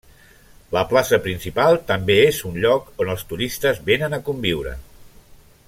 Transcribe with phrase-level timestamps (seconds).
[0.75, 4.77] La plaça principal també és un lloc on els turistes vénen a conviure.